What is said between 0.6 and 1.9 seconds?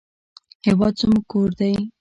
هېواد زموږ کور دی